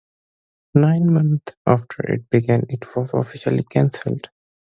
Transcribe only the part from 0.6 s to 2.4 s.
Nine months after it